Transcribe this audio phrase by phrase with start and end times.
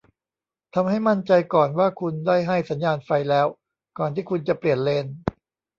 [0.73, 3.47] ทำให้มั่นใจก่อนว่าคุณได้ให้สัญญาณไฟแล้ว
[3.97, 5.05] ก่อนที่คุณจะเปลี่ยนเลน